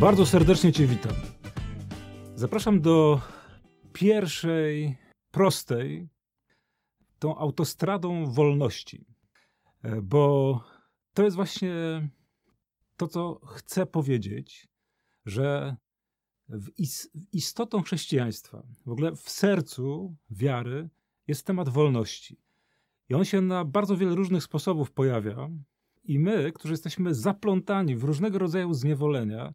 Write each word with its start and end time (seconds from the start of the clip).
Bardzo 0.00 0.26
serdecznie 0.26 0.72
Cię 0.72 0.86
witam. 0.86 1.12
Zapraszam 2.34 2.80
do 2.80 3.20
pierwszej, 3.92 4.96
prostej, 5.30 6.08
tą 7.18 7.38
autostradą 7.38 8.26
wolności, 8.26 9.06
bo 10.02 10.60
to 11.14 11.22
jest 11.22 11.36
właśnie 11.36 11.74
to, 12.96 13.08
co 13.08 13.40
chcę 13.46 13.86
powiedzieć, 13.86 14.68
że 15.26 15.76
w 16.48 16.68
istotą 17.32 17.82
chrześcijaństwa, 17.82 18.62
w 18.86 18.90
ogóle 18.90 19.16
w 19.16 19.30
sercu 19.30 20.16
wiary 20.30 20.88
jest 21.26 21.46
temat 21.46 21.68
wolności. 21.68 22.40
I 23.08 23.14
on 23.14 23.24
się 23.24 23.40
na 23.40 23.64
bardzo 23.64 23.96
wiele 23.96 24.14
różnych 24.14 24.42
sposobów 24.42 24.92
pojawia. 24.92 25.50
I 26.04 26.18
my, 26.18 26.52
którzy 26.52 26.74
jesteśmy 26.74 27.14
zaplątani 27.14 27.96
w 27.96 28.04
różnego 28.04 28.38
rodzaju 28.38 28.74
zniewolenia, 28.74 29.52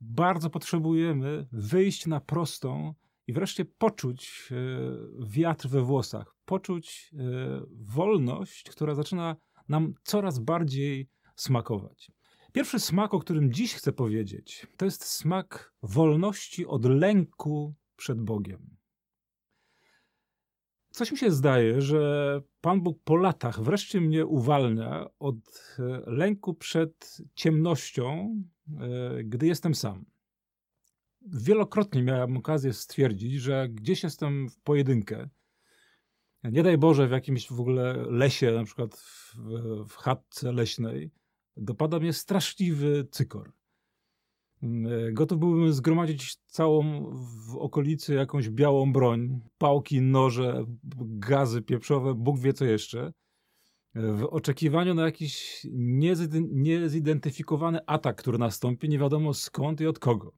bardzo 0.00 0.50
potrzebujemy 0.50 1.46
wyjść 1.52 2.06
na 2.06 2.20
prostą 2.20 2.94
i 3.26 3.32
wreszcie 3.32 3.64
poczuć 3.64 4.48
e, 4.50 4.56
wiatr 5.26 5.68
we 5.68 5.82
włosach, 5.82 6.36
poczuć 6.44 7.10
e, 7.12 7.16
wolność, 7.70 8.70
która 8.70 8.94
zaczyna 8.94 9.36
nam 9.68 9.94
coraz 10.02 10.38
bardziej 10.38 11.08
smakować. 11.36 12.10
Pierwszy 12.52 12.80
smak, 12.80 13.14
o 13.14 13.18
którym 13.18 13.52
dziś 13.52 13.74
chcę 13.74 13.92
powiedzieć, 13.92 14.66
to 14.76 14.84
jest 14.84 15.04
smak 15.04 15.74
wolności 15.82 16.66
od 16.66 16.84
lęku 16.84 17.74
przed 17.96 18.20
Bogiem. 18.20 18.76
Coś 20.90 21.12
mi 21.12 21.18
się 21.18 21.30
zdaje, 21.30 21.80
że 21.80 22.42
Pan 22.60 22.80
Bóg 22.80 22.98
po 23.04 23.16
latach 23.16 23.62
wreszcie 23.62 24.00
mnie 24.00 24.26
uwalnia 24.26 25.06
od 25.18 25.36
e, 25.78 25.82
lęku 26.06 26.54
przed 26.54 27.18
ciemnością, 27.34 28.34
gdy 29.24 29.46
jestem 29.46 29.74
sam. 29.74 30.04
Wielokrotnie 31.22 32.02
miałem 32.02 32.36
okazję 32.36 32.72
stwierdzić, 32.72 33.34
że 33.34 33.68
gdzieś 33.68 34.02
jestem 34.02 34.48
w 34.48 34.60
pojedynkę. 34.60 35.28
Nie 36.44 36.62
daj 36.62 36.78
Boże, 36.78 37.08
w 37.08 37.10
jakimś 37.10 37.48
w 37.48 37.60
ogóle 37.60 37.92
lesie, 38.08 38.52
na 38.52 38.64
przykład 38.64 38.96
w, 38.96 39.36
w 39.88 39.96
chatce 39.96 40.52
leśnej, 40.52 41.10
dopada 41.56 41.98
mnie 41.98 42.12
straszliwy 42.12 43.08
cykor. 43.10 43.52
Mm, 44.62 44.92
e, 45.08 45.12
gotów 45.12 45.38
byłbym 45.38 45.72
zgromadzić 45.72 46.36
całą 46.36 47.10
w 47.48 47.56
okolicy 47.56 48.14
jakąś 48.14 48.50
białą 48.50 48.92
broń, 48.92 49.40
pałki, 49.58 50.00
noże, 50.00 50.64
gazy 51.00 51.62
pieprzowe, 51.62 52.14
Bóg 52.14 52.38
wie 52.38 52.52
co 52.52 52.64
jeszcze, 52.64 53.00
e, 53.06 53.12
w 53.94 54.24
oczekiwaniu 54.24 54.94
na 54.94 55.04
jakiś 55.04 55.66
niezidentyfikowany 56.52 57.78
atak, 57.86 58.16
który 58.16 58.38
nastąpi, 58.38 58.88
nie 58.88 58.98
wiadomo 58.98 59.34
skąd 59.34 59.80
i 59.80 59.86
od 59.86 59.98
kogo. 59.98 60.32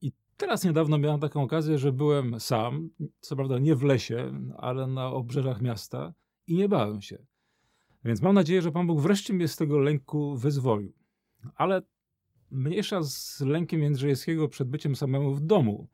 I 0.00 0.12
teraz 0.36 0.64
niedawno 0.64 0.98
miałem 0.98 1.20
taką 1.20 1.42
okazję, 1.42 1.78
że 1.78 1.92
byłem 1.92 2.40
sam, 2.40 2.90
co 3.20 3.36
prawda 3.36 3.58
nie 3.58 3.74
w 3.74 3.82
lesie, 3.82 4.32
ale 4.56 4.86
na 4.86 5.06
obrzeżach 5.06 5.62
miasta 5.62 6.14
i 6.46 6.56
nie 6.56 6.68
bałem 6.68 7.02
się. 7.02 7.18
Więc 8.04 8.22
mam 8.22 8.34
nadzieję, 8.34 8.62
że 8.62 8.72
Pan 8.72 8.86
Bóg 8.86 9.00
wreszcie 9.00 9.34
mnie 9.34 9.48
z 9.48 9.56
tego 9.56 9.78
lęku 9.78 10.36
wyzwolił. 10.36 10.92
Ale 11.54 11.82
mniejsza 12.50 13.02
z 13.02 13.40
lękiem 13.40 13.82
Jędrzejewskiego 13.82 14.48
przed 14.48 14.68
byciem 14.68 14.96
samemu 14.96 15.34
w 15.34 15.40
domu. 15.40 15.88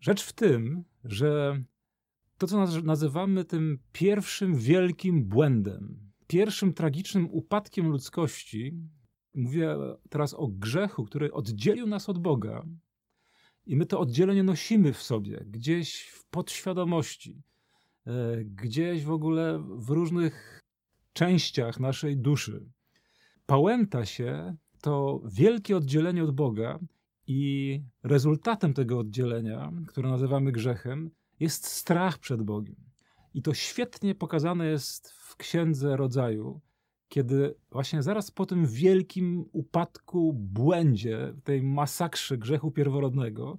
Rzecz 0.00 0.22
w 0.22 0.32
tym, 0.32 0.84
że 1.04 1.62
to, 2.38 2.46
co 2.46 2.82
nazywamy 2.82 3.44
tym 3.44 3.78
pierwszym 3.92 4.56
wielkim 4.56 5.24
błędem, 5.24 6.10
pierwszym 6.26 6.72
tragicznym 6.72 7.28
upadkiem 7.30 7.86
ludzkości, 7.86 8.74
mówię 9.34 9.76
teraz 10.10 10.34
o 10.34 10.48
grzechu, 10.48 11.04
który 11.04 11.32
oddzielił 11.32 11.86
nas 11.86 12.08
od 12.08 12.18
Boga, 12.18 12.64
i 13.66 13.76
my 13.76 13.86
to 13.86 14.00
oddzielenie 14.00 14.42
nosimy 14.42 14.92
w 14.92 15.02
sobie, 15.02 15.44
gdzieś 15.46 16.02
w 16.02 16.24
podświadomości, 16.26 17.42
e, 18.06 18.44
gdzieś 18.44 19.04
w 19.04 19.10
ogóle 19.10 19.64
w 19.76 19.90
różnych 19.90 20.60
częściach 21.12 21.80
naszej 21.80 22.16
duszy. 22.16 22.66
Pałęta 23.46 24.04
się 24.04 24.56
to 24.80 25.22
wielkie 25.24 25.76
oddzielenie 25.76 26.24
od 26.24 26.34
Boga 26.34 26.78
i 27.26 27.82
rezultatem 28.02 28.74
tego 28.74 28.98
oddzielenia, 28.98 29.72
które 29.86 30.08
nazywamy 30.08 30.52
grzechem, 30.52 31.10
jest 31.40 31.66
strach 31.66 32.18
przed 32.18 32.42
Bogiem. 32.42 32.76
I 33.34 33.42
to 33.42 33.54
świetnie 33.54 34.14
pokazane 34.14 34.66
jest 34.66 35.10
w 35.10 35.36
Księdze 35.36 35.96
Rodzaju, 35.96 36.60
kiedy 37.08 37.54
właśnie 37.70 38.02
zaraz 38.02 38.30
po 38.30 38.46
tym 38.46 38.66
wielkim 38.66 39.44
upadku, 39.52 40.32
błędzie, 40.32 41.34
tej 41.44 41.62
masakrze 41.62 42.38
grzechu 42.38 42.70
pierworodnego, 42.70 43.58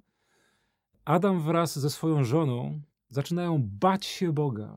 Adam 1.04 1.40
wraz 1.40 1.78
ze 1.78 1.90
swoją 1.90 2.24
żoną 2.24 2.80
zaczynają 3.08 3.62
bać 3.62 4.06
się 4.06 4.32
Boga, 4.32 4.76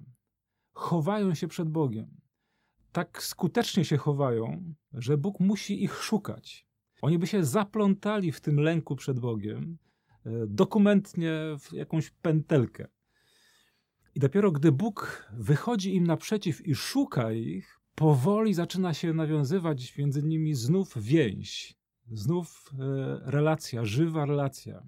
chowają 0.73 1.35
się 1.35 1.47
przed 1.47 1.69
Bogiem 1.69 2.23
tak 2.93 3.23
skutecznie 3.23 3.85
się 3.85 3.97
chowają, 3.97 4.73
że 4.93 5.17
Bóg 5.17 5.39
musi 5.39 5.83
ich 5.83 6.03
szukać. 6.03 6.67
Oni 7.01 7.19
by 7.19 7.27
się 7.27 7.43
zaplątali 7.43 8.31
w 8.31 8.41
tym 8.41 8.59
lęku 8.59 8.95
przed 8.95 9.19
Bogiem, 9.19 9.77
dokumentnie 10.47 11.31
w 11.59 11.73
jakąś 11.73 12.09
pętelkę. 12.09 12.87
I 14.15 14.19
dopiero 14.19 14.51
gdy 14.51 14.71
Bóg 14.71 15.27
wychodzi 15.33 15.95
im 15.95 16.07
naprzeciw 16.07 16.67
i 16.67 16.75
szuka 16.75 17.31
ich, 17.31 17.79
powoli 17.95 18.53
zaczyna 18.53 18.93
się 18.93 19.13
nawiązywać 19.13 19.97
między 19.97 20.23
nimi 20.23 20.53
znów 20.55 21.03
więź, 21.03 21.75
znów 22.11 22.71
e, 22.73 23.31
relacja, 23.31 23.85
żywa 23.85 24.25
relacja. 24.25 24.83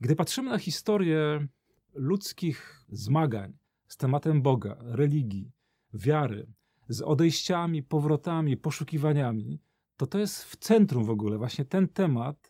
Gdy 0.00 0.16
patrzymy 0.16 0.50
na 0.50 0.58
historię 0.58 1.46
ludzkich 1.94 2.84
zmagań 2.88 3.56
z 3.88 3.96
tematem 3.96 4.42
Boga, 4.42 4.76
religii, 4.80 5.52
wiary, 5.94 6.46
z 6.88 7.02
odejściami, 7.02 7.82
powrotami, 7.82 8.56
poszukiwaniami, 8.56 9.60
to 9.96 10.06
to 10.06 10.18
jest 10.18 10.44
w 10.44 10.56
centrum 10.56 11.04
w 11.04 11.10
ogóle 11.10 11.38
właśnie 11.38 11.64
ten 11.64 11.88
temat 11.88 12.49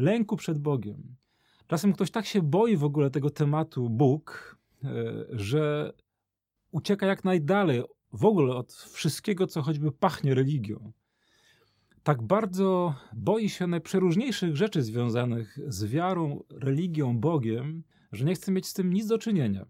lęku 0.00 0.36
przed 0.36 0.58
Bogiem. 0.58 1.16
Czasem 1.66 1.92
ktoś 1.92 2.10
tak 2.10 2.26
się 2.26 2.42
boi 2.42 2.76
w 2.76 2.84
ogóle 2.84 3.10
tego 3.10 3.30
tematu 3.30 3.90
Bóg, 3.90 4.58
e, 4.84 4.88
że 5.30 5.92
ucieka 6.70 7.06
jak 7.06 7.24
najdalej 7.24 7.82
w 8.12 8.24
ogóle 8.24 8.54
od 8.54 8.72
wszystkiego, 8.72 9.46
co 9.46 9.62
choćby 9.62 9.92
pachnie 9.92 10.34
religią. 10.34 10.92
Tak 12.02 12.22
bardzo 12.22 12.94
boi 13.12 13.48
się 13.48 13.66
najprzeróżniejszych 13.66 14.56
rzeczy 14.56 14.82
związanych 14.82 15.58
z 15.66 15.84
wiarą, 15.84 16.44
religią, 16.50 17.18
Bogiem, 17.18 17.84
że 18.12 18.24
nie 18.24 18.34
chce 18.34 18.52
mieć 18.52 18.66
z 18.66 18.74
tym 18.74 18.92
nic 18.92 19.06
do 19.06 19.18
czynienia. 19.18 19.66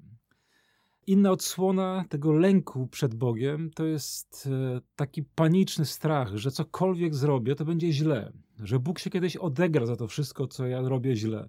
Inna 1.10 1.30
odsłona 1.30 2.04
tego 2.08 2.32
lęku 2.32 2.86
przed 2.86 3.14
Bogiem 3.14 3.70
to 3.70 3.84
jest 3.84 4.48
e, 4.52 4.80
taki 4.96 5.22
paniczny 5.22 5.84
strach, 5.84 6.36
że 6.36 6.50
cokolwiek 6.50 7.14
zrobię, 7.14 7.54
to 7.54 7.64
będzie 7.64 7.92
źle, 7.92 8.32
że 8.58 8.78
Bóg 8.78 8.98
się 8.98 9.10
kiedyś 9.10 9.36
odegra 9.36 9.86
za 9.86 9.96
to 9.96 10.08
wszystko, 10.08 10.46
co 10.46 10.66
ja 10.66 10.80
robię 10.80 11.16
źle, 11.16 11.48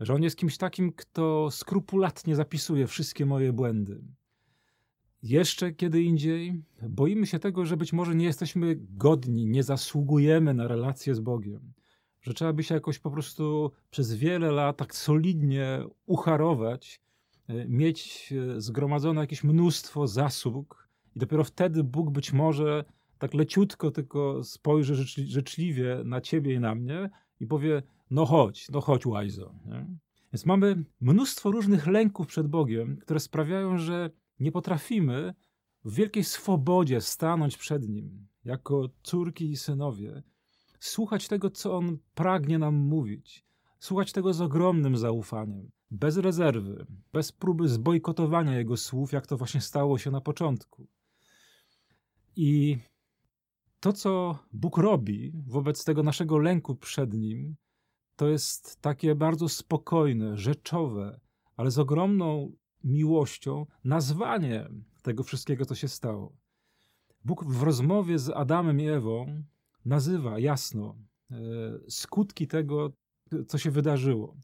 że 0.00 0.14
On 0.14 0.22
jest 0.22 0.36
kimś 0.36 0.56
takim, 0.56 0.92
kto 0.92 1.50
skrupulatnie 1.50 2.36
zapisuje 2.36 2.86
wszystkie 2.86 3.26
moje 3.26 3.52
błędy. 3.52 4.02
Jeszcze 5.22 5.72
kiedy 5.72 6.02
indziej 6.02 6.62
boimy 6.88 7.26
się 7.26 7.38
tego, 7.38 7.66
że 7.66 7.76
być 7.76 7.92
może 7.92 8.14
nie 8.14 8.24
jesteśmy 8.24 8.76
godni, 8.78 9.46
nie 9.46 9.62
zasługujemy 9.62 10.54
na 10.54 10.68
relację 10.68 11.14
z 11.14 11.20
Bogiem, 11.20 11.72
że 12.22 12.34
trzeba 12.34 12.52
by 12.52 12.62
się 12.62 12.74
jakoś 12.74 12.98
po 12.98 13.10
prostu 13.10 13.72
przez 13.90 14.14
wiele 14.14 14.50
lat 14.50 14.76
tak 14.76 14.94
solidnie 14.94 15.84
ucharować 16.06 17.00
mieć 17.68 18.32
e, 18.32 18.60
zgromadzone 18.60 19.20
jakieś 19.20 19.44
mnóstwo 19.44 20.06
zasług 20.06 20.88
i 21.16 21.18
dopiero 21.18 21.44
wtedy 21.44 21.84
Bóg 21.84 22.10
być 22.10 22.32
może 22.32 22.84
tak 23.18 23.34
leciutko 23.34 23.90
tylko 23.90 24.44
spojrzy 24.44 24.94
życzliwie 25.26 26.02
na 26.04 26.20
ciebie 26.20 26.54
i 26.54 26.60
na 26.60 26.74
mnie 26.74 27.10
i 27.40 27.46
powie, 27.46 27.82
no 28.10 28.26
chodź, 28.26 28.68
no 28.70 28.80
chodź 28.80 29.06
łajzo. 29.06 29.54
Nie? 29.66 29.86
Więc 30.32 30.46
mamy 30.46 30.84
mnóstwo 31.00 31.50
różnych 31.50 31.86
lęków 31.86 32.26
przed 32.26 32.48
Bogiem, 32.48 32.96
które 32.96 33.20
sprawiają, 33.20 33.78
że 33.78 34.10
nie 34.40 34.52
potrafimy 34.52 35.34
w 35.84 35.94
wielkiej 35.94 36.24
swobodzie 36.24 37.00
stanąć 37.00 37.56
przed 37.56 37.88
Nim, 37.88 38.26
jako 38.44 38.88
córki 39.02 39.50
i 39.50 39.56
synowie, 39.56 40.22
słuchać 40.80 41.28
tego, 41.28 41.50
co 41.50 41.76
On 41.76 41.98
pragnie 42.14 42.58
nam 42.58 42.74
mówić, 42.74 43.44
słuchać 43.80 44.12
tego 44.12 44.32
z 44.32 44.40
ogromnym 44.40 44.96
zaufaniem, 44.96 45.70
bez 45.90 46.16
rezerwy, 46.16 46.86
bez 47.12 47.32
próby 47.32 47.68
zbojkotowania 47.68 48.58
jego 48.58 48.76
słów, 48.76 49.12
jak 49.12 49.26
to 49.26 49.36
właśnie 49.36 49.60
stało 49.60 49.98
się 49.98 50.10
na 50.10 50.20
początku. 50.20 50.86
I 52.36 52.78
to, 53.80 53.92
co 53.92 54.38
Bóg 54.52 54.78
robi 54.78 55.32
wobec 55.46 55.84
tego 55.84 56.02
naszego 56.02 56.38
lęku 56.38 56.76
przed 56.76 57.14
nim, 57.14 57.56
to 58.16 58.28
jest 58.28 58.80
takie 58.80 59.14
bardzo 59.14 59.48
spokojne, 59.48 60.36
rzeczowe, 60.36 61.20
ale 61.56 61.70
z 61.70 61.78
ogromną 61.78 62.52
miłością 62.84 63.66
nazwanie 63.84 64.68
tego 65.02 65.22
wszystkiego, 65.22 65.64
co 65.64 65.74
się 65.74 65.88
stało. 65.88 66.36
Bóg 67.24 67.44
w 67.44 67.62
rozmowie 67.62 68.18
z 68.18 68.30
Adamem 68.30 68.80
i 68.80 68.88
Ewą 68.88 69.42
nazywa 69.84 70.38
jasno 70.38 70.96
skutki 71.88 72.48
tego, 72.48 72.92
co 73.48 73.58
się 73.58 73.70
wydarzyło. 73.70 74.36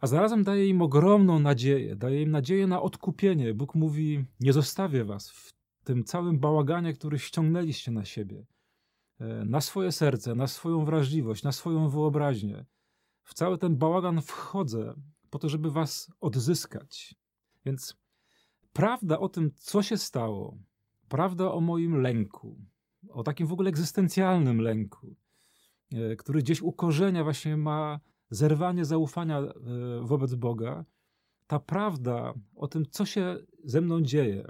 A 0.00 0.06
zarazem 0.06 0.44
daje 0.44 0.68
im 0.68 0.82
ogromną 0.82 1.38
nadzieję, 1.38 1.96
daje 1.96 2.22
im 2.22 2.30
nadzieję 2.30 2.66
na 2.66 2.82
odkupienie. 2.82 3.54
Bóg 3.54 3.74
mówi: 3.74 4.24
Nie 4.40 4.52
zostawię 4.52 5.04
was 5.04 5.30
w 5.30 5.52
tym 5.84 6.04
całym 6.04 6.38
bałaganie, 6.38 6.92
który 6.92 7.18
ściągnęliście 7.18 7.90
na 7.90 8.04
siebie, 8.04 8.46
e, 9.20 9.44
na 9.44 9.60
swoje 9.60 9.92
serce, 9.92 10.34
na 10.34 10.46
swoją 10.46 10.84
wrażliwość, 10.84 11.42
na 11.42 11.52
swoją 11.52 11.88
wyobraźnię. 11.88 12.64
W 13.22 13.34
cały 13.34 13.58
ten 13.58 13.76
bałagan 13.76 14.22
wchodzę 14.22 14.94
po 15.30 15.38
to, 15.38 15.48
żeby 15.48 15.70
was 15.70 16.12
odzyskać. 16.20 17.14
Więc 17.64 17.96
prawda 18.72 19.18
o 19.18 19.28
tym, 19.28 19.50
co 19.54 19.82
się 19.82 19.96
stało, 19.96 20.58
prawda 21.08 21.52
o 21.52 21.60
moim 21.60 22.00
lęku, 22.00 22.58
o 23.08 23.22
takim 23.22 23.46
w 23.46 23.52
ogóle 23.52 23.68
egzystencjalnym 23.68 24.60
lęku, 24.60 25.16
który 26.18 26.42
gdzieś 26.42 26.62
u 26.62 26.72
korzenia 26.72 27.24
właśnie 27.24 27.56
ma 27.56 28.00
zerwanie 28.30 28.84
zaufania 28.84 29.38
e, 29.38 29.52
wobec 30.02 30.34
Boga, 30.34 30.84
ta 31.46 31.58
prawda 31.58 32.34
o 32.56 32.68
tym, 32.68 32.86
co 32.90 33.06
się 33.06 33.36
ze 33.64 33.80
mną 33.80 34.00
dzieje, 34.00 34.48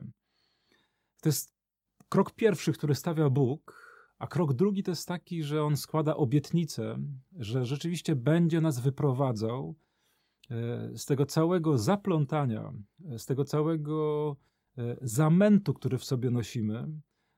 to 1.20 1.28
jest 1.28 1.54
krok 2.08 2.30
pierwszy, 2.30 2.72
który 2.72 2.94
stawia 2.94 3.30
Bóg, 3.30 3.86
a 4.18 4.26
krok 4.26 4.52
drugi 4.52 4.82
to 4.82 4.90
jest 4.90 5.08
taki, 5.08 5.42
że 5.42 5.62
on 5.64 5.76
składa 5.76 6.16
obietnicę, 6.16 6.98
że 7.38 7.64
rzeczywiście 7.64 8.16
będzie 8.16 8.60
nas 8.60 8.80
wyprowadzał 8.80 9.74
e, 10.50 10.98
z 10.98 11.04
tego 11.04 11.26
całego 11.26 11.78
zaplątania, 11.78 12.72
z 13.18 13.26
tego 13.26 13.44
całego 13.44 14.36
e, 14.78 14.96
zamętu, 15.02 15.74
który 15.74 15.98
w 15.98 16.04
sobie 16.04 16.30
nosimy, 16.30 16.88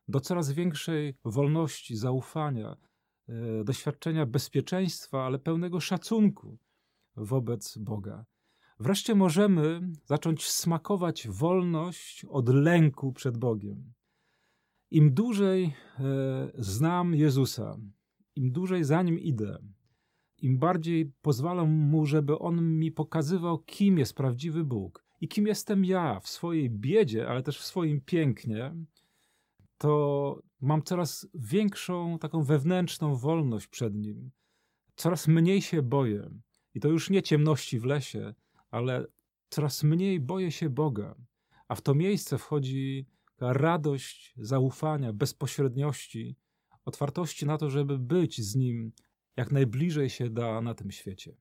do 0.08 0.20
coraz 0.20 0.52
większej 0.52 1.14
wolności, 1.24 1.96
zaufania, 1.96 2.70
e, 2.70 2.97
doświadczenia 3.64 4.26
bezpieczeństwa, 4.26 5.24
ale 5.24 5.38
pełnego 5.38 5.80
szacunku 5.80 6.58
wobec 7.16 7.78
Boga. 7.78 8.24
Wreszcie 8.80 9.14
możemy 9.14 9.80
zacząć 10.04 10.48
smakować 10.48 11.28
wolność 11.28 12.24
od 12.24 12.48
lęku 12.48 13.12
przed 13.12 13.38
Bogiem. 13.38 13.92
Im 14.90 15.14
dłużej 15.14 15.64
e, 15.64 15.72
znam 16.58 17.14
Jezusa, 17.14 17.76
im 18.36 18.52
dłużej 18.52 18.84
za 18.84 19.02
nim 19.02 19.18
idę, 19.18 19.58
im 20.42 20.58
bardziej 20.58 21.12
pozwalam 21.22 21.70
mu, 21.70 22.06
żeby 22.06 22.38
on 22.38 22.78
mi 22.78 22.92
pokazywał, 22.92 23.58
kim 23.58 23.98
jest 23.98 24.14
prawdziwy 24.14 24.64
Bóg 24.64 25.04
i 25.20 25.28
kim 25.28 25.46
jestem 25.46 25.84
ja 25.84 26.20
w 26.20 26.28
swojej 26.28 26.70
biedzie, 26.70 27.28
ale 27.28 27.42
też 27.42 27.58
w 27.58 27.64
swoim 27.64 28.00
pięknie, 28.00 28.74
to 29.78 30.42
mam 30.60 30.82
coraz 30.82 31.28
większą 31.34 32.18
taką 32.18 32.42
wewnętrzną 32.42 33.16
wolność 33.16 33.66
przed 33.66 33.94
nim. 33.94 34.30
Coraz 34.96 35.28
mniej 35.28 35.62
się 35.62 35.82
boję. 35.82 36.30
I 36.74 36.80
to 36.80 36.88
już 36.88 37.10
nie 37.10 37.22
ciemności 37.22 37.78
w 37.78 37.84
lesie, 37.84 38.34
ale 38.70 39.06
coraz 39.50 39.82
mniej 39.82 40.20
boję 40.20 40.52
się 40.52 40.70
Boga. 40.70 41.14
A 41.68 41.74
w 41.74 41.82
to 41.82 41.94
miejsce 41.94 42.38
wchodzi 42.38 43.06
radość 43.40 44.34
zaufania, 44.36 45.12
bezpośredniości, 45.12 46.36
otwartości 46.84 47.46
na 47.46 47.58
to, 47.58 47.70
żeby 47.70 47.98
być 47.98 48.40
z 48.40 48.56
Nim 48.56 48.92
jak 49.36 49.52
najbliżej 49.52 50.10
się 50.10 50.30
da 50.30 50.60
na 50.60 50.74
tym 50.74 50.90
świecie. 50.90 51.36